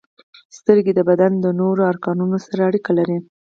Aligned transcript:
•سترګې 0.57 0.93
د 0.95 1.01
بدن 1.09 1.31
د 1.39 1.45
نورو 1.59 1.81
ارګانونو 1.91 2.37
سره 2.45 2.61
اړیکه 2.69 2.91
لري. 2.99 3.17